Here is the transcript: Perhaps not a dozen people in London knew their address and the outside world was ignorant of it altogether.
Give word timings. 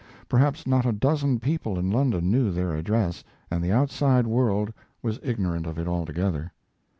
Perhaps 0.27 0.65
not 0.65 0.83
a 0.83 0.91
dozen 0.91 1.39
people 1.39 1.77
in 1.77 1.91
London 1.91 2.31
knew 2.31 2.51
their 2.51 2.73
address 2.75 3.23
and 3.51 3.63
the 3.63 3.71
outside 3.71 4.25
world 4.25 4.73
was 5.03 5.19
ignorant 5.21 5.67
of 5.67 5.77
it 5.77 5.87
altogether. 5.87 6.51